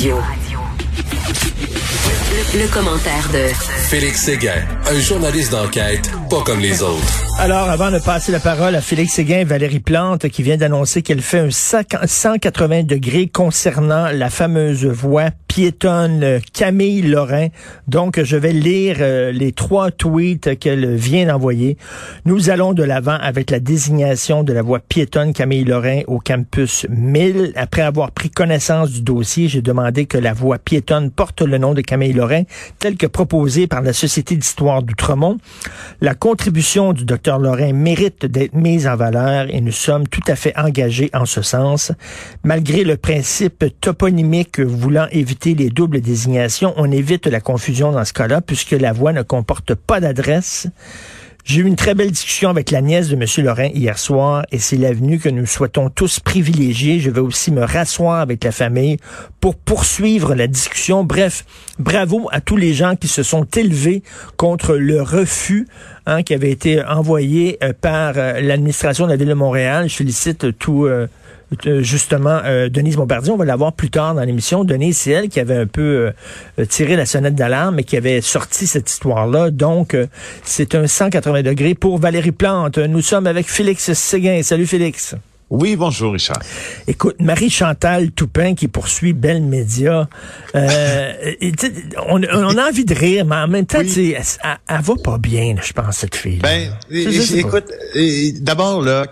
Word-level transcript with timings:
Radio. 0.00 0.16
Le, 2.54 2.72
commentaire 2.72 3.28
de 3.34 3.52
Félix 3.90 4.22
Séguin, 4.22 4.64
un 4.90 4.98
journaliste 4.98 5.52
d'enquête 5.52 6.10
pas 6.30 6.40
comme 6.42 6.60
les 6.60 6.80
autres. 6.80 7.24
Alors, 7.38 7.68
avant 7.68 7.90
de 7.90 7.98
passer 7.98 8.32
la 8.32 8.40
parole 8.40 8.74
à 8.76 8.80
Félix 8.80 9.12
Séguin, 9.12 9.44
Valérie 9.44 9.80
Plante, 9.80 10.28
qui 10.28 10.42
vient 10.42 10.56
d'annoncer 10.56 11.02
qu'elle 11.02 11.20
fait 11.20 11.40
un 11.40 11.50
180 11.50 12.84
degrés 12.84 13.28
concernant 13.28 14.10
la 14.10 14.30
fameuse 14.30 14.86
voie 14.86 15.30
piétonne 15.50 16.38
Camille 16.52 17.02
Lorrain. 17.02 17.48
Donc, 17.88 18.22
je 18.22 18.36
vais 18.36 18.52
lire 18.52 18.98
euh, 19.00 19.32
les 19.32 19.50
trois 19.50 19.90
tweets 19.90 20.56
qu'elle 20.60 20.94
vient 20.94 21.26
d'envoyer. 21.26 21.76
Nous 22.24 22.50
allons 22.50 22.72
de 22.72 22.84
l'avant 22.84 23.18
avec 23.20 23.50
la 23.50 23.58
désignation 23.58 24.44
de 24.44 24.52
la 24.52 24.62
voie 24.62 24.78
piétonne 24.78 25.32
Camille 25.32 25.64
Lorrain 25.64 26.02
au 26.06 26.20
campus 26.20 26.86
1000. 26.88 27.52
Après 27.56 27.82
avoir 27.82 28.12
pris 28.12 28.30
connaissance 28.30 28.92
du 28.92 29.02
dossier, 29.02 29.48
j'ai 29.48 29.60
demandé 29.60 30.06
que 30.06 30.18
la 30.18 30.34
voie 30.34 30.58
piétonne 30.58 31.10
porte 31.10 31.42
le 31.42 31.58
nom 31.58 31.74
de 31.74 31.80
Camille 31.80 32.12
Lorrain, 32.12 32.44
tel 32.78 32.96
que 32.96 33.08
proposé 33.08 33.66
par 33.66 33.82
la 33.82 33.92
Société 33.92 34.36
d'histoire 34.36 34.84
d'Outremont. 34.84 35.38
La 36.00 36.14
contribution 36.14 36.92
du 36.92 37.04
docteur 37.04 37.40
Lorrain 37.40 37.72
mérite 37.72 38.24
d'être 38.24 38.54
mise 38.54 38.86
en 38.86 38.94
valeur 38.94 39.46
et 39.50 39.60
nous 39.60 39.72
sommes 39.72 40.06
tout 40.06 40.22
à 40.28 40.36
fait 40.36 40.56
engagés 40.56 41.10
en 41.12 41.26
ce 41.26 41.42
sens. 41.42 41.90
Malgré 42.44 42.84
le 42.84 42.96
principe 42.96 43.64
toponymique 43.80 44.60
voulant 44.60 45.08
éviter 45.10 45.39
les 45.44 45.70
doubles 45.70 46.00
désignations, 46.00 46.74
on 46.76 46.90
évite 46.90 47.26
la 47.26 47.40
confusion 47.40 47.92
dans 47.92 48.04
ce 48.04 48.12
cas-là 48.12 48.40
puisque 48.40 48.72
la 48.72 48.92
voie 48.92 49.12
ne 49.12 49.22
comporte 49.22 49.74
pas 49.74 50.00
d'adresse. 50.00 50.68
J'ai 51.44 51.62
eu 51.62 51.64
une 51.64 51.76
très 51.76 51.94
belle 51.94 52.10
discussion 52.10 52.50
avec 52.50 52.70
la 52.70 52.82
nièce 52.82 53.08
de 53.08 53.16
M. 53.16 53.24
Lorrain 53.44 53.68
hier 53.68 53.98
soir 53.98 54.44
et 54.52 54.58
c'est 54.58 54.76
l'avenue 54.76 55.18
que 55.18 55.28
nous 55.28 55.46
souhaitons 55.46 55.88
tous 55.88 56.20
privilégier. 56.20 57.00
Je 57.00 57.10
vais 57.10 57.20
aussi 57.20 57.50
me 57.50 57.64
rasseoir 57.64 58.20
avec 58.20 58.44
la 58.44 58.52
famille 58.52 58.98
pour 59.40 59.56
poursuivre 59.56 60.34
la 60.34 60.46
discussion. 60.46 61.02
Bref, 61.02 61.44
bravo 61.78 62.28
à 62.30 62.40
tous 62.40 62.56
les 62.56 62.74
gens 62.74 62.94
qui 62.94 63.08
se 63.08 63.22
sont 63.22 63.44
élevés 63.56 64.02
contre 64.36 64.76
le 64.76 65.02
refus 65.02 65.66
hein, 66.06 66.22
qui 66.22 66.34
avait 66.34 66.50
été 66.50 66.82
envoyé 66.84 67.58
euh, 67.62 67.72
par 67.78 68.14
euh, 68.16 68.40
l'administration 68.40 69.06
de 69.06 69.10
la 69.10 69.16
Ville 69.16 69.28
de 69.28 69.34
Montréal. 69.34 69.88
Je 69.88 69.94
félicite 69.96 70.58
tout, 70.58 70.86
euh, 70.86 71.06
euh, 71.66 71.82
justement 71.82 72.40
Denise 72.68 72.96
Bombardier. 72.96 73.32
On 73.32 73.36
va 73.36 73.44
la 73.44 73.56
voir 73.56 73.72
plus 73.72 73.90
tard 73.90 74.14
dans 74.14 74.22
l'émission. 74.22 74.64
Denise, 74.64 74.98
c'est 74.98 75.10
elle 75.10 75.28
qui 75.28 75.40
avait 75.40 75.56
un 75.56 75.66
peu 75.66 76.12
tiré 76.68 76.96
la 76.96 77.06
sonnette 77.06 77.34
d'alarme 77.34 77.78
et 77.80 77.84
qui 77.84 77.96
avait 77.96 78.20
sorti 78.20 78.66
cette 78.66 78.88
histoire-là. 78.88 79.50
Donc, 79.50 79.96
c'est 80.44 80.74
un 80.74 80.86
180 80.86 81.42
degrés 81.42 81.74
pour 81.74 81.98
Valérie 81.98 82.32
Plante. 82.32 82.78
Nous 82.78 83.00
sommes 83.00 83.26
avec 83.26 83.48
Félix 83.48 83.92
Séguin. 83.92 84.42
Salut 84.42 84.66
Félix. 84.66 85.16
Oui, 85.50 85.74
bonjour 85.74 86.12
Richard. 86.12 86.38
Écoute, 86.86 87.16
Marie-Chantal 87.18 88.12
Toupin 88.12 88.54
qui 88.54 88.68
poursuit 88.68 89.12
Belle 89.12 89.42
Média, 89.42 90.08
euh, 90.54 91.12
on, 92.08 92.22
a 92.22 92.68
envie 92.68 92.84
de 92.84 92.94
rire, 92.94 93.24
mais 93.24 93.34
en 93.34 93.48
même 93.48 93.66
temps, 93.66 93.80
elle, 93.80 94.16
elle, 94.68 94.80
va 94.80 94.94
pas 95.02 95.18
bien, 95.18 95.56
je 95.60 95.72
pense, 95.72 95.96
cette 95.96 96.14
fille. 96.14 96.38
Ben, 96.38 96.72
écoute, 96.88 97.64
d'abord, 98.42 98.80
là, 98.82 99.06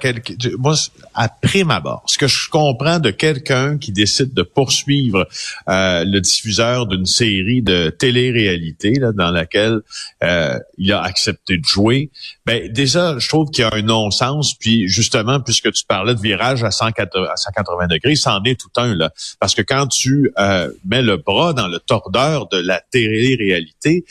moi, 0.58 0.77
après 1.12 1.64
ma 1.64 1.80
barre, 1.80 2.05
ce 2.06 2.19
que 2.19 2.28
je 2.28 2.48
comprends 2.48 3.00
de 3.00 3.11
quelqu'un 3.11 3.77
qui 3.77 3.91
décide 3.91 4.33
de 4.33 4.42
poursuivre 4.42 5.27
euh, 5.69 6.05
le 6.05 6.20
diffuseur 6.20 6.86
d'une 6.86 7.06
série 7.06 7.62
de 7.62 7.91
télé-réalité 7.91 8.92
là, 8.92 9.11
dans 9.11 9.33
laquelle 9.33 9.80
euh, 10.23 10.56
il 10.77 10.92
a 10.92 11.02
accepté 11.02 11.58
de 11.58 11.64
jouer, 11.64 12.11
ben 12.47 12.73
déjà, 12.73 13.19
je 13.19 13.28
trouve 13.28 13.50
qu'il 13.50 13.62
y 13.62 13.64
a 13.64 13.75
un 13.75 13.83
non-sens, 13.83 14.55
puis 14.55 14.89
justement, 14.89 15.41
puisque 15.41 15.73
tu 15.73 15.84
parlais 15.84 16.14
de 16.14 16.20
à 16.34 16.70
180, 16.70 17.28
à 17.30 17.36
180 17.36 17.86
degrés, 17.86 18.16
c'en 18.16 18.42
est 18.44 18.58
tout 18.58 18.70
un, 18.76 18.94
là. 18.94 19.10
Parce 19.40 19.54
que 19.54 19.62
quand 19.62 19.86
tu 19.86 20.32
euh, 20.38 20.70
mets 20.84 21.02
le 21.02 21.16
bras 21.16 21.52
dans 21.52 21.68
le 21.68 21.78
tordeur 21.78 22.48
de 22.48 22.58
la 22.58 22.80
télé-réalité, 22.90 24.04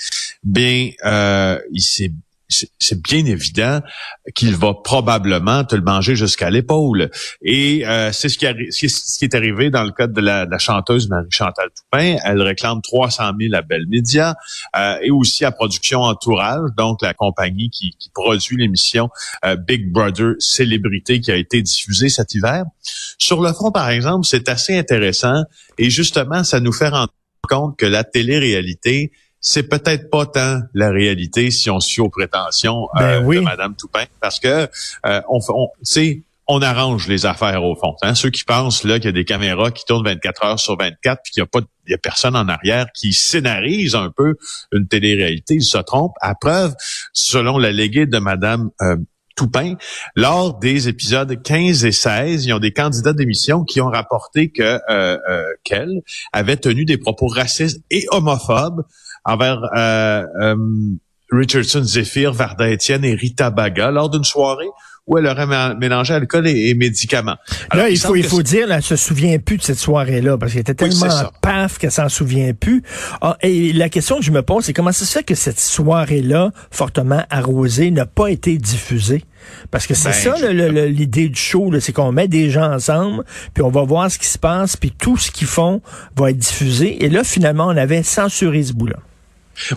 bien, 0.44 0.92
euh, 1.06 1.60
il 1.72 1.82
s'est 1.82 2.12
c'est 2.50 3.02
bien 3.02 3.26
évident 3.26 3.82
qu'il 4.36 4.56
va 4.56 4.74
probablement 4.74 5.64
te 5.64 5.76
le 5.76 5.82
manger 5.82 6.16
jusqu'à 6.16 6.50
l'épaule. 6.50 7.10
Et 7.42 7.86
euh, 7.86 8.12
c'est 8.12 8.30
ce 8.30 8.38
qui, 8.38 8.48
qui 8.72 9.26
est 9.26 9.36
arrivé 9.36 9.70
dans 9.70 9.84
le 9.84 9.92
cas 9.92 10.08
de 10.08 10.22
la, 10.22 10.48
chanteuse 10.58 11.10
Marie-Chantal 11.10 11.70
Toupin. 11.76 12.18
Elle 12.24 12.42
réclame 12.42 12.82
300 12.82 13.32
000 13.40 13.54
à 13.54 13.62
Bell 13.62 13.86
Media 13.88 14.36
euh, 14.76 14.98
et 15.02 15.12
aussi 15.12 15.46
à 15.46 15.52
Production 15.52 16.02
Entourage, 16.02 16.70
donc 16.78 17.02
la 17.02 17.14
compagnie 17.14 17.70
qui, 17.70 17.96
produit 18.14 18.58
l'émission 18.58 19.10
euh, 19.46 19.56
Big 19.56 19.92
Brother 19.92 20.34
Célébrité 20.40 21.20
qui 21.20 21.32
a 21.32 21.36
été 21.36 21.62
diffusée 21.62 22.10
cet 22.10 22.34
hiver. 22.34 22.64
Sur 23.18 23.42
le 23.42 23.52
fond, 23.54 23.72
par 23.72 23.90
exemple, 23.90 24.26
c'est 24.26 24.50
assez 24.50 24.78
intéressant 24.78 25.44
et 25.78 25.90
justement, 25.90 26.44
ça 26.44 26.60
nous 26.60 26.74
fait 26.74 26.88
rendre 26.88 27.12
compte 27.48 27.78
que 27.78 27.86
la 27.86 28.04
télé-réalité 28.04 29.12
c'est 29.40 29.64
peut-être 29.64 30.10
pas 30.10 30.26
tant 30.26 30.62
la 30.74 30.90
réalité 30.90 31.52
si 31.52 31.70
on 31.70 31.80
suit 31.80 32.02
aux 32.02 32.10
prétentions 32.10 32.88
euh, 33.00 33.22
ben 33.22 33.36
de 33.36 33.40
Madame 33.42 33.76
Toupin, 33.76 34.06
parce 34.20 34.40
que 34.40 34.68
euh, 35.06 35.22
on, 35.30 35.40
on 35.50 35.70
on 36.48 36.62
arrange 36.62 37.08
les 37.08 37.26
affaires 37.26 37.64
au 37.64 37.76
fond. 37.76 37.96
Hein. 38.02 38.16
Ceux 38.16 38.30
qui 38.30 38.44
pensent 38.44 38.84
là 38.86 39.00
qu'il 39.00 39.08
y 39.08 39.10
a 39.10 39.12
des 39.12 39.26
caméras 39.26 39.72
qui 39.72 39.84
tournent 39.84 40.06
24 40.06 40.46
heures 40.46 40.60
sur 40.60 40.78
24 40.78 41.22
puis 41.22 41.34
qu'il 41.34 41.44
n'y 41.44 41.46
a 41.46 41.48
pas 41.48 41.60
il 41.88 41.92
y 41.92 41.94
a 41.94 41.98
personne 41.98 42.36
en 42.36 42.48
arrière 42.48 42.88
qui 42.94 43.14
scénarise 43.14 43.96
un 43.96 44.12
peu 44.16 44.36
une 44.72 44.88
télé-réalité, 44.88 45.56
ils 45.56 45.64
se 45.64 45.78
trompent. 45.78 46.16
À 46.22 46.36
preuve, 46.36 46.76
selon 47.14 47.58
la 47.58 47.72
léguée 47.72 48.06
de 48.06 48.18
Madame 48.20 48.72
euh, 48.82 48.98
Toupin, 49.36 49.76
lors 50.16 50.58
des 50.58 50.90
épisodes 50.90 51.42
15 51.42 51.86
et 51.86 51.92
16, 51.92 52.46
il 52.46 52.50
y 52.50 52.52
a 52.52 52.60
des 52.60 52.74
candidats 52.74 53.14
d'émission 53.14 53.64
qui 53.64 53.80
ont 53.82 53.90
rapporté 53.90 54.50
que 54.50 54.64
euh, 54.64 55.18
euh, 55.30 55.44
qu'elle 55.64 56.02
avait 56.34 56.58
tenu 56.58 56.86
des 56.86 56.98
propos 56.98 57.28
racistes 57.28 57.82
et 57.90 58.06
homophobes 58.12 58.84
envers 59.28 59.62
euh, 59.76 60.24
euh, 60.42 60.56
Richardson 61.32 61.84
Zephyr, 61.84 62.34
Varda 62.34 62.72
Etienne 62.72 63.06
et 63.06 63.14
Rita 63.14 63.52
Baga 63.52 63.92
lors 63.92 64.10
d'une 64.10 64.24
soirée 64.24 64.70
où 65.08 65.18
elle 65.18 65.26
aurait 65.26 65.76
mélangé 65.76 66.14
alcool 66.14 66.48
et, 66.48 66.74
médicaments. 66.74 67.38
là, 67.74 67.90
il, 67.90 67.98
faut, 67.98 68.16
il 68.16 68.26
faut 68.26 68.44
dire, 68.44 68.70
elle 68.72 68.84
se 68.84 68.98
souvient 68.98 69.40
plus 69.40 69.58
de 69.58 69.64
cette 69.64 69.80
soirée-là, 69.80 70.38
parce 70.38 70.52
qu'elle 70.52 70.62
était 70.62 70.74
tellement 70.74 71.32
paf 71.42 71.78
qu'elle 71.78 71.92
s'en 71.92 72.10
souvient 72.10 72.54
plus. 72.54 72.84
Ah, 73.22 73.38
et 73.42 73.72
la 73.72 73.88
question 73.88 74.18
que 74.18 74.24
je 74.24 74.32
me 74.32 74.42
pose, 74.42 74.66
c'est 74.66 74.74
comment 74.74 74.92
ça 74.92 75.06
se 75.06 75.12
fait 75.14 75.24
que 75.24 75.34
cette 75.34 75.62
soirée-là, 75.62 76.52
fortement 76.72 77.24
arrosée, 77.30 77.90
n'a 77.90 78.06
pas 78.06 78.28
été 78.28 78.58
diffusée? 78.58 79.24
Parce 79.72 79.88
que 79.88 79.94
c'est 79.94 80.10
ben, 80.10 80.38
ça 80.38 80.52
l'idée 80.52 81.30
du 81.30 81.40
show, 81.40 81.72
c'est 81.80 81.94
qu'on 81.94 82.12
met 82.12 82.28
des 82.28 82.50
gens 82.50 82.70
ensemble, 82.70 83.24
puis 83.54 83.64
on 83.64 83.70
va 83.70 83.84
voir 83.84 84.12
ce 84.12 84.20
qui 84.20 84.28
se 84.28 84.38
passe, 84.38 84.76
puis 84.76 84.92
tout 84.92 85.16
ce 85.16 85.32
qu'ils 85.32 85.48
font 85.48 85.82
va 86.18 86.32
être 86.32 86.38
diffusé. 86.38 87.06
Et 87.06 87.10
là, 87.10 87.24
finalement, 87.24 87.68
on 87.68 87.78
avait 87.78 88.04
censuré 88.04 88.62
ce 88.62 88.74
bout-là. 88.74 88.98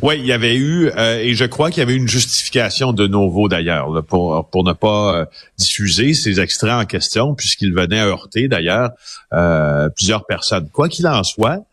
Oui, 0.02 0.16
il 0.18 0.26
y 0.26 0.32
avait 0.32 0.56
eu, 0.56 0.91
euh, 0.96 1.18
et 1.18 1.34
je 1.34 1.44
crois 1.44 1.70
qu'il 1.70 1.78
y 1.78 1.82
avait 1.82 1.94
une 1.94 2.08
justification 2.08 2.92
de 2.92 3.06
nouveau 3.06 3.48
d'ailleurs 3.48 4.04
pour 4.06 4.48
pour 4.50 4.64
ne 4.64 4.72
pas 4.72 5.14
euh, 5.14 5.24
diffuser 5.58 6.12
ces 6.14 6.41
extraits 6.41 6.72
en 6.72 6.84
question, 6.84 7.34
puisqu'ils 7.34 7.72
venaient 7.72 8.00
heurter 8.00 8.48
d'ailleurs 8.48 8.91
euh, 9.32 9.88
plusieurs 9.91 10.26
personnes. 10.26 10.68
Quoi 10.70 10.88
qu'il 10.88 11.06
en 11.06 11.22
soit, 11.22 11.64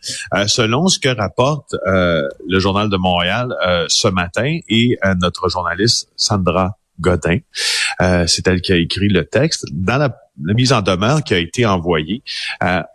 selon 0.48 0.88
ce 0.88 1.00
que 1.00 1.10
rapporte 1.10 1.76
le 1.86 2.60
journal 2.60 2.90
de 2.90 2.98
Montréal 2.98 3.50
ce 3.88 4.08
matin 4.08 4.60
et 4.70 4.98
notre 5.22 5.50
journaliste 5.50 6.10
Sandra 6.16 6.78
Godin, 7.00 7.40
c'est 8.26 8.48
elle 8.48 8.62
qui 8.62 8.74
a 8.74 8.78
écrit 8.78 9.10
le 9.10 9.26
texte 9.26 9.66
dans 9.72 9.98
la, 9.98 10.18
la, 10.44 10.54
mise 10.54 10.74
en 10.74 10.82
demeure 10.82 11.24
qui 11.24 11.34
a 11.34 11.40
été 11.40 11.66
envoyée 11.66 12.22
à 12.60 12.88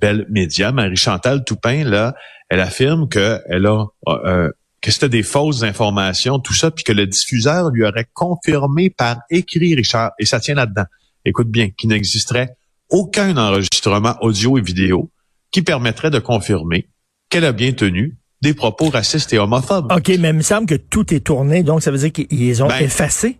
Belle 0.00 0.26
Média, 0.28 0.72
Marie-Chantal 0.72 1.44
Toupin, 1.44 1.84
là, 1.84 2.14
elle 2.48 2.60
affirme 2.60 3.08
que 3.08 3.40
elle 3.48 3.66
a 3.66 3.86
euh, 4.08 4.50
que 4.80 4.90
c'était 4.90 5.08
des 5.08 5.22
fausses 5.22 5.62
informations, 5.62 6.38
tout 6.38 6.54
ça, 6.54 6.70
puis 6.70 6.84
que 6.84 6.92
le 6.92 7.06
diffuseur 7.06 7.70
lui 7.70 7.84
aurait 7.84 8.08
confirmé 8.14 8.90
par 8.90 9.18
écrit, 9.30 9.74
Richard, 9.74 10.12
et 10.18 10.24
ça 10.24 10.40
tient 10.40 10.54
là-dedans. 10.54 10.84
Écoute 11.24 11.48
bien, 11.48 11.70
qu'il 11.70 11.90
n'existerait 11.90 12.56
aucun 12.90 13.36
enregistrement 13.36 14.14
audio 14.20 14.56
et 14.56 14.60
vidéo 14.60 15.10
qui 15.50 15.62
permettrait 15.62 16.10
de 16.10 16.18
confirmer 16.18 16.88
qu'elle 17.28 17.44
a 17.44 17.52
bien 17.52 17.72
tenu 17.72 18.16
des 18.40 18.54
propos 18.54 18.88
racistes 18.88 19.32
et 19.32 19.38
homophobes. 19.38 19.92
OK, 19.92 20.08
mais 20.20 20.30
il 20.30 20.34
me 20.34 20.42
semble 20.42 20.66
que 20.66 20.76
tout 20.76 21.12
est 21.12 21.20
tourné, 21.20 21.62
donc 21.62 21.82
ça 21.82 21.90
veut 21.90 21.98
dire 21.98 22.12
qu'ils 22.12 22.62
ont 22.62 22.68
ben, 22.68 22.82
effacé? 22.82 23.36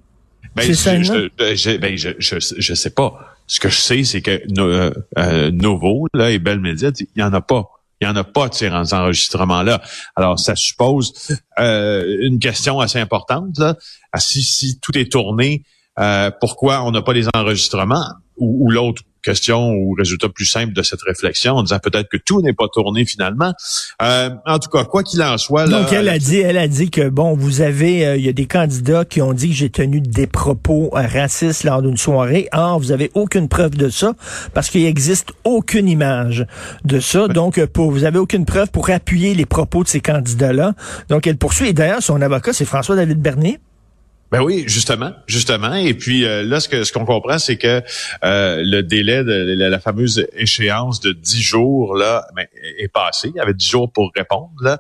Ben, 0.56 0.62
je, 0.62 0.73
je, 0.73 1.77
ben, 1.77 1.97
je, 1.97 2.11
je, 2.19 2.75
sais 2.75 2.91
pas. 2.91 3.28
Ce 3.49 3.61
que 3.61 3.71
je 3.71 3.81
sais, 3.81 4.05
c'est 4.05 4.21
que 4.21 4.43
euh, 4.59 4.93
euh, 5.19 6.06
là, 6.12 6.31
et 6.31 6.39
Bell 6.39 6.61
Media, 6.61 6.91
il 7.00 7.21
y 7.21 7.23
en 7.23 7.33
a 7.33 7.41
pas. 7.41 7.65
Il 8.00 8.06
n'y 8.06 8.12
en 8.12 8.17
a 8.17 8.23
pas 8.23 8.49
de 8.49 8.55
ces 8.55 8.71
enregistrements-là. 8.71 9.83
Alors, 10.15 10.39
ça 10.39 10.55
suppose 10.55 11.12
euh, 11.59 12.19
une 12.21 12.39
question 12.39 12.79
assez 12.79 13.00
importante. 13.00 13.59
Là. 13.59 13.75
Ah, 14.12 14.21
si, 14.21 14.43
si 14.43 14.79
tout 14.79 14.97
est 14.97 15.11
tourné, 15.11 15.65
euh, 15.99 16.31
pourquoi 16.41 16.85
on 16.85 16.93
n'a 16.93 17.03
pas 17.03 17.12
les 17.12 17.27
enregistrements? 17.35 18.05
Ou, 18.37 18.71
l'autre, 18.71 19.03
question 19.23 19.70
ou 19.70 19.93
résultat 19.93 20.29
plus 20.29 20.47
simple 20.47 20.73
de 20.73 20.82
cette 20.82 21.03
réflexion 21.03 21.55
en 21.55 21.62
disant 21.62 21.79
peut-être 21.79 22.09
que 22.09 22.17
tout 22.17 22.41
n'est 22.43 22.53
pas 22.53 22.67
tourné 22.73 23.05
finalement. 23.05 23.53
Euh, 24.03 24.31
en 24.47 24.59
tout 24.59 24.70
cas, 24.70 24.85
quoi 24.85 25.03
qu'il 25.03 25.23
en 25.23 25.37
soit. 25.38 25.67
Donc 25.67 25.93
elle 25.93 26.09
a 26.09 26.19
dit, 26.19 26.38
elle 26.38 26.59
a 26.59 26.69
dit 26.69 26.91
que 26.91 27.09
bon, 27.09 27.35
vous 27.35 27.61
avez, 27.61 28.06
euh, 28.06 28.17
il 28.17 28.25
y 28.25 28.29
a 28.29 28.32
des 28.32 28.47
candidats 28.47 29.05
qui 29.05 29.20
ont 29.23 29.32
dit 29.32 29.49
que 29.49 29.55
j'ai 29.55 29.70
tenu 29.70 30.00
des 30.00 30.26
propos 30.26 30.91
racistes 30.93 31.65
lors 31.65 31.82
d'une 31.82 31.97
soirée. 31.97 32.49
Or, 32.53 32.79
vous 32.79 32.93
avez 32.93 33.11
aucune 33.15 33.49
preuve 33.49 33.76
de 33.76 33.88
ça 33.88 34.15
parce 34.55 34.70
qu'il 34.70 34.82
n'existe 34.85 35.32
aucune 35.44 35.88
image 35.88 36.47
de 36.85 37.00
ça. 37.00 37.29
Donc, 37.29 37.64
pour, 37.67 37.91
vous 37.91 38.05
avez 38.05 38.19
aucune 38.19 38.44
preuve 38.44 38.71
pour 38.71 38.91
appuyer 38.91 39.35
les 39.35 39.47
propos 39.47 39.82
de 39.85 39.88
ces 39.88 40.00
candidats-là. 40.00 40.75
Donc, 41.09 41.26
elle 41.26 41.37
poursuit. 41.37 41.69
Et 41.69 41.73
d'ailleurs, 41.73 42.03
son 42.03 42.21
avocat, 42.21 42.53
c'est 42.53 42.64
François-David 42.64 43.21
Bernier. 43.21 43.59
Ben 44.31 44.43
oui, 44.43 44.65
justement, 44.67 45.13
justement. 45.27 45.75
Et 45.75 45.95
puis 45.95 46.27
euh, 46.27 46.43
là, 46.43 46.61
ce 46.61 46.69
que 46.69 46.85
ce 46.85 46.93
qu'on 46.93 47.07
comprend, 47.07 47.39
c'est 47.39 47.57
que 47.57 47.83
euh, 48.25 48.63
le 48.63 48.83
délai 48.83 49.25
de 49.25 49.55
la, 49.55 49.81
fameuse 49.81 50.27
échéance 50.35 51.01
de 51.01 51.13
dix 51.13 51.41
jours 51.41 51.95
là 51.97 52.27
ben, 52.37 52.47
est 52.79 52.93
passé. 52.93 53.29
Il 53.29 53.37
y 53.37 53.41
avait 53.41 53.55
dix 53.55 53.67
jours 53.67 53.91
pour 53.91 54.13
répondre. 54.15 54.51
Là, 54.61 54.79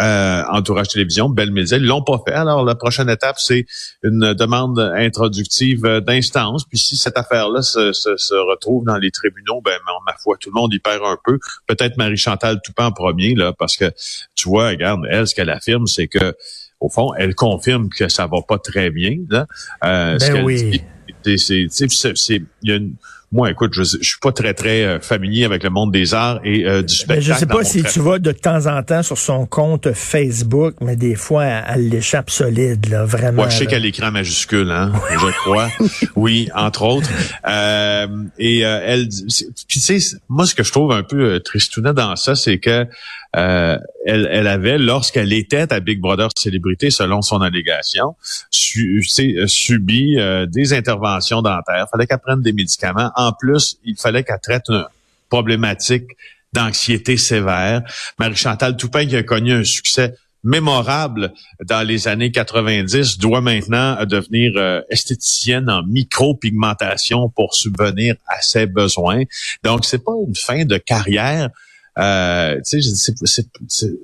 euh, 0.00 0.42
entourage 0.50 0.88
télévision, 0.88 1.30
Belle 1.30 1.50
Média, 1.50 1.78
ils 1.78 1.86
l'ont 1.86 2.02
pas 2.02 2.20
fait. 2.26 2.34
Alors 2.34 2.62
la 2.62 2.74
prochaine 2.74 3.08
étape, 3.08 3.36
c'est 3.38 3.64
une 4.02 4.34
demande 4.34 4.78
introductive 4.78 5.82
d'instance. 6.00 6.66
Puis 6.66 6.76
si 6.76 6.96
cette 6.98 7.16
affaire-là 7.16 7.62
se, 7.62 7.92
se, 7.92 8.34
retrouve 8.50 8.84
dans 8.84 8.98
les 8.98 9.10
tribunaux, 9.10 9.62
ben 9.62 9.78
ma 10.04 10.12
foi, 10.22 10.36
tout 10.38 10.50
le 10.54 10.60
monde 10.60 10.74
y 10.74 10.78
perd 10.78 11.02
un 11.04 11.16
peu. 11.24 11.38
Peut-être 11.66 11.96
Marie 11.96 12.18
Chantal 12.18 12.60
Toupin 12.62 12.86
en 12.86 12.92
premier 12.92 13.34
là, 13.34 13.54
parce 13.54 13.78
que 13.78 13.90
tu 14.34 14.48
vois, 14.48 14.68
regarde, 14.68 15.06
elle, 15.08 15.26
ce 15.26 15.34
qu'elle 15.34 15.50
affirme, 15.50 15.86
c'est 15.86 16.08
que 16.08 16.34
au 16.80 16.88
fond, 16.88 17.12
elle 17.16 17.34
confirme 17.34 17.88
que 17.88 18.08
ça 18.08 18.26
va 18.26 18.38
pas 18.46 18.58
très 18.58 18.90
bien. 18.90 19.16
Là. 19.28 19.46
Euh, 19.84 20.18
ben 20.18 20.44
oui. 20.44 20.82
C'est, 21.24 21.68
il 21.68 22.46
y 22.62 22.72
a 22.72 22.76
une, 22.76 22.94
moi, 23.32 23.48
écoute, 23.48 23.74
je, 23.74 23.84
je 23.84 23.96
suis 24.02 24.18
pas 24.20 24.32
très 24.32 24.54
très 24.54 24.82
euh, 24.82 24.98
familier 24.98 25.44
avec 25.44 25.62
le 25.62 25.70
monde 25.70 25.92
des 25.92 26.14
arts 26.14 26.40
et 26.42 26.66
euh, 26.66 26.82
du 26.82 26.92
spectacle. 26.92 27.20
Mais 27.20 27.34
je 27.34 27.38
sais 27.38 27.46
pas 27.46 27.62
si 27.62 27.84
tu 27.84 28.00
vas 28.00 28.18
de 28.18 28.32
temps 28.32 28.66
en 28.66 28.82
temps 28.82 29.04
sur 29.04 29.18
son 29.18 29.46
compte 29.46 29.92
Facebook, 29.92 30.74
mais 30.80 30.96
des 30.96 31.14
fois 31.14 31.44
elle, 31.44 31.90
l'échappe 31.90 32.28
solide, 32.30 32.88
là, 32.88 33.04
vraiment. 33.04 33.42
Moi, 33.42 33.48
je 33.48 33.58
sais 33.58 33.66
qu'elle 33.66 33.86
écrit 33.86 34.02
en 34.02 34.10
majuscule, 34.10 34.72
hein, 34.72 34.92
je 35.12 35.26
crois. 35.42 35.68
oui, 36.16 36.48
entre 36.56 36.82
autres. 36.82 37.08
Euh, 37.46 38.08
et 38.38 38.60
elle, 38.60 39.08
puis 39.08 39.78
tu 39.78 39.80
sais, 39.80 39.98
moi, 40.28 40.44
ce 40.44 40.56
que 40.56 40.64
je 40.64 40.72
trouve 40.72 40.90
un 40.90 41.04
peu 41.04 41.38
tristounet 41.38 41.92
dans 41.92 42.16
ça, 42.16 42.34
c'est 42.34 42.58
que 42.58 42.88
elle, 43.32 43.80
elle, 44.06 44.46
avait, 44.46 44.78
lorsqu'elle 44.78 45.32
était 45.32 45.72
à 45.72 45.80
Big 45.80 46.00
Brother 46.00 46.28
Célébrité, 46.36 46.90
selon 46.90 47.22
son 47.22 47.40
allégation, 47.40 48.16
su, 48.50 49.04
subi 49.46 50.16
des 50.48 50.72
interventions 50.72 51.42
dentaires. 51.42 51.86
Fallait 51.90 52.06
qu'elle 52.06 52.18
prenne 52.18 52.42
des 52.42 52.52
médicaments 52.52 53.12
en 53.16 53.32
plus, 53.32 53.78
il 53.84 53.96
fallait 53.96 54.24
qu'elle 54.24 54.40
traite 54.40 54.64
une 54.68 54.84
problématique 55.28 56.06
d'anxiété 56.52 57.16
sévère. 57.16 57.82
Marie-Chantal 58.18 58.76
Toupin, 58.76 59.06
qui 59.06 59.16
a 59.16 59.22
connu 59.22 59.52
un 59.52 59.64
succès 59.64 60.14
mémorable 60.42 61.32
dans 61.64 61.86
les 61.86 62.08
années 62.08 62.32
90, 62.32 63.18
doit 63.18 63.40
maintenant 63.40 64.04
devenir 64.06 64.52
euh, 64.56 64.80
esthéticienne 64.88 65.68
en 65.68 65.82
micropigmentation 65.82 67.28
pour 67.28 67.54
subvenir 67.54 68.16
à 68.26 68.40
ses 68.40 68.66
besoins. 68.66 69.22
Donc, 69.62 69.84
c'est 69.84 70.02
pas 70.02 70.14
une 70.26 70.34
fin 70.34 70.64
de 70.64 70.78
carrière, 70.78 71.50
euh, 71.98 72.56
tu 72.66 72.80
sais, 72.80 73.14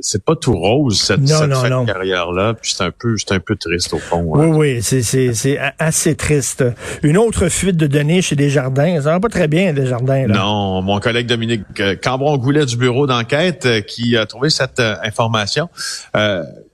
c'est 0.01 0.25
pas 0.25 0.35
tout 0.35 0.55
rose 0.55 1.01
cette, 1.01 1.25
carrière-là. 1.25 2.55
Puis 2.55 2.75
c'est 2.77 2.85
un 2.85 2.91
peu, 2.91 3.17
c'est 3.17 3.33
un 3.33 3.41
peu 3.41 3.57
triste 3.57 3.95
au 3.95 3.99
fond. 3.99 4.23
Oui, 4.27 4.47
oui, 4.47 4.83
c'est 4.83 5.59
assez 5.79 6.15
triste. 6.17 6.65
Une 7.03 7.17
autre 7.17 7.49
fuite 7.49 7.77
de 7.77 7.87
données 7.87 8.23
chez 8.23 8.37
Desjardins, 8.37 9.01
ça 9.01 9.13
va 9.13 9.21
pas 9.21 9.29
très 9.29 9.49
bien 9.49 9.73
Desjardins. 9.73 10.27
Là. 10.27 10.35
Non, 10.35 10.83
mon 10.83 10.99
collègue 10.99 11.27
Dominique 11.27 11.63
euh, 11.81 11.95
Cambron-Goulet 11.95 12.67
du 12.67 12.77
bureau 12.77 13.07
d'enquête 13.07 13.67
euh, 13.67 13.81
qui 13.81 14.17
a 14.17 14.27
trouvé 14.27 14.51
cette 14.51 14.81
information 14.81 15.69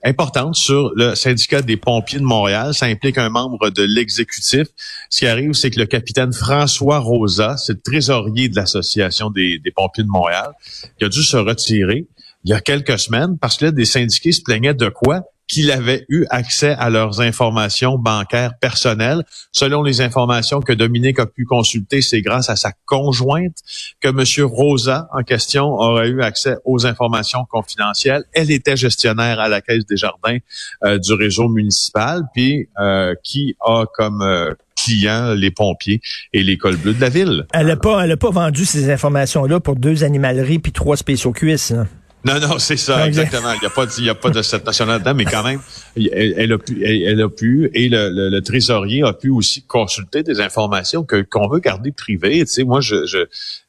importante 0.03 0.55
sur 0.55 0.91
le 0.95 1.15
syndicat 1.15 1.61
des 1.61 1.77
pompiers 1.77 2.19
de 2.19 2.23
Montréal. 2.23 2.73
Ça 2.73 2.85
implique 2.87 3.17
un 3.17 3.29
membre 3.29 3.69
de 3.69 3.83
l'exécutif. 3.83 4.67
Ce 5.09 5.19
qui 5.19 5.27
arrive, 5.27 5.53
c'est 5.53 5.71
que 5.71 5.79
le 5.79 5.85
capitaine 5.85 6.33
François 6.33 6.99
Rosa, 6.99 7.57
c'est 7.57 7.73
le 7.73 7.81
trésorier 7.81 8.49
de 8.49 8.55
l'association 8.55 9.29
des, 9.29 9.59
pompiers 9.75 10.03
de 10.03 10.09
Montréal, 10.09 10.51
qui 10.99 11.05
a 11.05 11.09
dû 11.09 11.23
se 11.23 11.37
retirer 11.37 12.07
il 12.45 12.49
y 12.49 12.53
a 12.53 12.59
quelques 12.59 12.99
semaines 12.99 13.37
parce 13.37 13.57
que 13.57 13.65
là, 13.65 13.71
des 13.71 13.85
syndiqués 13.85 14.33
se 14.33 14.41
plaignaient 14.41 14.73
de 14.73 14.89
quoi? 14.89 15.21
Qu'il 15.53 15.69
avait 15.69 16.03
eu 16.09 16.25
accès 16.31 16.71
à 16.79 16.89
leurs 16.89 17.21
informations 17.21 17.99
bancaires 17.99 18.57
personnelles. 18.59 19.23
Selon 19.51 19.83
les 19.83 20.01
informations 20.01 20.61
que 20.61 20.73
Dominique 20.73 21.19
a 21.19 21.27
pu 21.27 21.45
consulter, 21.45 22.01
c'est 22.01 22.21
grâce 22.21 22.49
à 22.49 22.55
sa 22.55 22.71
conjointe 22.85 23.57
que 24.01 24.07
M. 24.07 24.49
Rosa, 24.51 25.07
en 25.13 25.21
question, 25.21 25.65
aurait 25.65 26.09
eu 26.09 26.23
accès 26.23 26.55
aux 26.65 26.87
informations 26.87 27.45
confidentielles. 27.47 28.23
Elle 28.33 28.49
était 28.49 28.75
gestionnaire 28.75 29.39
à 29.39 29.47
la 29.47 29.61
Caisse 29.61 29.85
des 29.85 29.95
Jardins 29.95 30.39
euh, 30.85 30.97
du 30.97 31.13
réseau 31.13 31.47
municipal, 31.49 32.23
puis 32.33 32.67
euh, 32.79 33.13
qui 33.23 33.55
a 33.61 33.85
comme 33.93 34.23
euh, 34.23 34.55
client 34.75 35.35
les 35.35 35.51
pompiers 35.51 36.01
et 36.33 36.41
l'école 36.41 36.77
bleue 36.77 36.95
de 36.95 37.01
la 37.01 37.09
ville. 37.09 37.45
Elle 37.53 37.67
n'a 37.67 37.77
pas, 37.77 38.01
a 38.01 38.17
pas 38.17 38.31
vendu 38.31 38.65
ces 38.65 38.89
informations-là 38.89 39.59
pour 39.59 39.75
deux 39.75 40.03
animaleries 40.03 40.57
puis 40.57 40.71
trois 40.71 40.97
spéciaux 40.97 41.31
cuisses. 41.31 41.75
Non, 42.25 42.39
non, 42.39 42.57
c'est 42.57 42.77
ça, 42.77 43.05
exactement. 43.05 43.51
Il 43.53 43.59
n'y 43.59 43.65
a 43.65 43.69
pas, 43.69 43.85
il 43.97 44.05
y 44.05 44.09
a 44.09 44.15
pas 44.15 44.29
de 44.29 44.41
cette 44.41 44.65
notion-là 44.65 44.99
dedans, 44.99 45.13
mais 45.13 45.25
quand 45.25 45.43
même, 45.43 45.59
elle, 45.95 46.53
a 46.53 46.57
pu, 46.57 46.83
elle, 46.85 47.21
a 47.21 47.29
pu, 47.29 47.69
et 47.73 47.89
le, 47.89 48.39
trésorier 48.39 49.03
a 49.03 49.13
pu 49.13 49.29
aussi 49.29 49.63
consulter 49.63 50.23
des 50.23 50.39
informations 50.39 51.03
que 51.03 51.21
qu'on 51.21 51.47
veut 51.49 51.59
garder 51.59 51.91
privées. 51.91 52.39
Tu 52.39 52.47
sais, 52.47 52.63
moi, 52.63 52.79
je, 52.79 53.05
je 53.05 53.17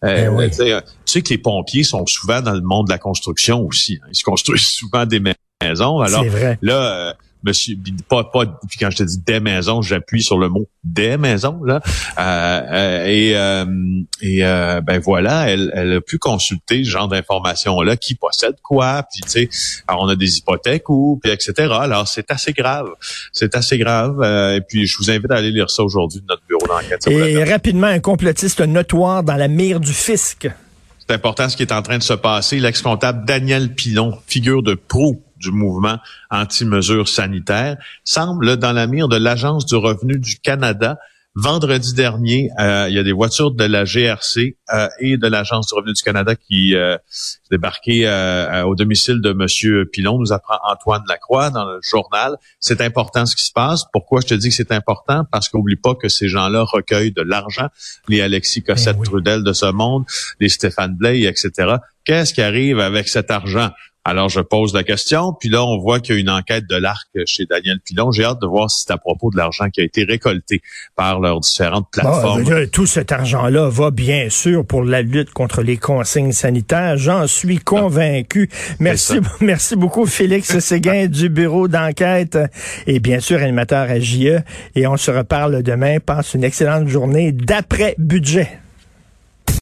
euh, 0.05 0.31
ben 0.31 0.51
tu 0.51 0.65
sais 1.05 1.23
que 1.23 1.29
les 1.31 1.39
pompiers 1.39 1.83
sont 1.83 2.07
souvent 2.07 2.41
dans 2.41 2.53
le 2.55 2.61
monde 2.61 2.87
de 2.87 2.93
la 2.93 2.99
construction 2.99 3.61
aussi. 3.63 3.99
Hein. 4.03 4.09
Ils 4.11 4.17
se 4.17 4.25
construisent 4.25 4.67
souvent 4.67 5.05
des 5.05 5.21
maisons. 5.21 6.01
Alors 6.01 6.25
vrai. 6.25 6.59
là, 6.63 7.09
euh, 7.09 7.13
monsieur, 7.45 7.77
pas, 8.09 8.25
pas, 8.25 8.47
puis 8.69 8.79
quand 8.79 8.91
je 8.91 8.99
te 8.99 9.03
dis 9.03 9.19
des 9.19 9.41
maisons, 9.41 9.83
j'appuie 9.83 10.23
sur 10.23 10.39
le 10.39 10.49
mot 10.49 10.67
des 10.83 11.17
maisons, 11.17 11.63
là. 11.65 11.81
Euh, 12.19 12.61
euh, 12.73 13.07
et 13.07 13.37
euh, 13.37 13.65
et 14.23 14.41
ben 14.83 14.99
voilà, 14.99 15.49
elle, 15.49 15.71
elle 15.75 15.93
a 15.95 16.01
pu 16.01 16.19
consulter 16.19 16.85
ce 16.85 16.91
genre 16.91 17.09
d'informations-là, 17.09 17.97
qui 17.97 18.15
possède 18.15 18.57
quoi, 18.63 19.05
puis 19.11 19.23
tu 19.23 19.29
sais, 19.29 19.83
on 19.89 20.09
a 20.09 20.17
des 20.17 20.39
hypothèques 20.39 20.89
ou, 20.89 21.19
puis 21.23 21.33
etc. 21.33 21.73
Alors, 21.81 22.09
c'est 22.09 22.31
assez 22.31 22.53
grave. 22.53 22.89
C'est 23.33 23.55
assez 23.57 23.79
grave. 23.79 24.23
et 24.57 24.61
puis, 24.61 24.87
je 24.87 24.97
vous 24.99 25.11
invite 25.11 25.31
à 25.31 25.37
aller 25.37 25.51
lire 25.51 25.71
ça 25.71 25.83
aujourd'hui 25.83 26.21
de 26.21 26.27
notre 26.27 26.43
bureau 26.49 26.67
d'enquête. 26.67 27.07
Et 27.09 27.45
rapidement, 27.45 27.87
un 27.87 28.01
complotiste 28.01 28.61
notoire 28.61 29.23
dans 29.23 29.37
la 29.37 29.49
mire 29.49 29.81
du 29.81 29.93
fisc. 29.93 30.49
C'est 31.07 31.15
important 31.15 31.49
ce 31.49 31.57
qui 31.57 31.63
est 31.63 31.73
en 31.73 31.83
train 31.83 31.99
de 31.99 32.03
se 32.03 32.15
passer. 32.15 32.59
L'ex-comptable 32.59 33.27
Daniel 33.27 33.75
Pilon, 33.75 34.19
figure 34.27 34.63
de 34.63 34.75
proue 34.75 35.23
du 35.45 35.53
mouvement 35.53 35.99
anti-mesures 36.31 37.09
sanitaires, 37.09 37.77
semble 38.05 38.57
dans 38.57 38.73
la 38.73 38.87
mire 38.87 39.09
de 39.09 39.17
l'Agence 39.17 39.67
du 39.67 39.77
revenu 39.77 40.19
du 40.19 40.37
Canada 40.41 40.99
Vendredi 41.37 41.95
dernier, 41.95 42.49
euh, 42.61 42.87
il 42.89 42.95
y 42.95 42.99
a 42.99 43.03
des 43.03 43.11
voitures 43.11 43.51
de 43.51 43.65
la 43.65 43.83
GRC 43.85 44.57
euh, 44.73 44.89
et 45.01 45.17
de 45.17 45.27
l'Agence 45.27 45.67
du 45.67 45.75
revenu 45.75 45.93
du 45.93 46.01
Canada 46.01 46.37
qui 46.37 46.77
euh, 46.77 46.97
débarquaient 47.51 48.07
euh, 48.07 48.63
au 48.65 48.77
domicile 48.77 49.21
de 49.21 49.33
Monsieur 49.33 49.85
Pilon, 49.85 50.21
nous 50.21 50.33
apprend 50.33 50.59
Antoine 50.65 51.03
Lacroix 51.09 51.51
dans 51.51 51.65
le 51.65 51.81
journal. 51.83 52.37
C'est 52.61 52.81
important 52.81 53.27
ce 53.27 53.35
qui 53.35 53.45
se 53.45 53.53
passe. 53.53 53.85
Pourquoi 53.93 54.21
je 54.21 54.29
te 54.29 54.35
dis 54.35 54.51
que 54.51 54.55
c'est 54.55 54.71
important? 54.71 55.25
Parce 55.33 55.49
qu'oublie 55.49 55.75
pas 55.75 55.97
que 55.97 56.09
ces 56.09 56.29
gens-là 56.29 56.63
recueillent 56.63 57.11
de 57.11 57.23
l'argent. 57.23 57.67
Les 58.07 58.21
Alexis 58.21 58.63
Cossette-Trudel 58.63 59.43
de 59.43 59.53
ce 59.53 59.67
monde, 59.67 60.05
les 60.39 60.49
Stéphane 60.49 60.95
Blay, 60.95 61.23
etc. 61.23 61.79
Qu'est-ce 62.05 62.33
qui 62.33 62.43
arrive 62.43 62.79
avec 62.79 63.09
cet 63.09 63.33
argent? 63.33 63.71
Alors, 64.07 64.29
je 64.29 64.41
pose 64.41 64.75
la 64.75 64.83
question, 64.83 65.33
puis 65.33 65.49
là, 65.49 65.65
on 65.65 65.79
voit 65.79 65.99
qu'il 65.99 66.15
y 66.15 66.19
a 66.19 66.21
une 66.21 66.29
enquête 66.29 66.67
de 66.69 66.77
l'ARC 66.77 67.09
chez 67.25 67.47
Daniel 67.47 67.81
Pilon. 67.81 68.13
J'ai 68.13 68.25
hâte 68.25 68.41
de 68.43 68.47
voir 68.47 68.71
si 68.71 68.85
c'est 68.87 68.93
à 68.93 68.99
propos 68.99 69.31
de 69.31 69.39
l'argent 69.39 69.71
qui 69.71 69.81
a 69.81 69.85
été 69.85 70.05
récolté 70.05 70.61
par 70.95 71.21
leurs 71.21 71.41
différentes 71.41 71.89
plateformes. 71.91 72.67
tout 72.67 72.85
cet 72.85 73.13
argent-là 73.13 73.71
va 73.71 73.91
bien 73.91 74.29
sûr 74.29 74.67
pour 74.67 74.85
la 74.85 75.01
lutte 75.01 75.31
contre 75.31 75.63
les 75.63 75.79
consignes 75.79 76.33
sanitaires. 76.33 76.99
J'en 76.99 77.27
suis 77.27 77.59
convaincu. 77.59 78.51
Merci, 78.79 79.21
merci 79.41 79.75
beaucoup, 79.75 80.05
Félix 80.05 80.59
Séguin 80.59 81.07
du 81.09 81.31
bureau 81.31 81.67
d'enquête 81.67 82.39
et 82.87 83.01
bien 83.01 83.21
sûr 83.21 83.39
animateur 83.39 83.89
à 83.89 84.01
JE. 84.01 84.41
Et 84.75 84.87
on 84.87 84.99
se 84.99 85.11
reparle 85.11 85.63
demain. 85.63 85.99
Passe 85.99 86.35
une 86.35 86.45
excellente 86.45 86.89
journée 86.89 87.33
d'après-budget. 87.33 88.64